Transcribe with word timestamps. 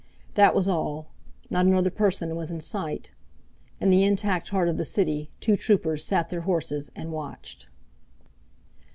That 0.33 0.55
was 0.55 0.67
all. 0.67 1.09
Not 1.51 1.67
another 1.67 1.91
person 1.91 2.35
was 2.35 2.49
in 2.51 2.59
sight. 2.59 3.11
In 3.79 3.91
the 3.91 4.03
intact 4.03 4.49
heart 4.49 4.67
of 4.67 4.77
the 4.77 4.83
city 4.83 5.29
two 5.39 5.55
troopers 5.55 6.03
sat 6.03 6.31
their 6.31 6.41
horses 6.41 6.91
and 6.95 7.11
watched. 7.11 7.67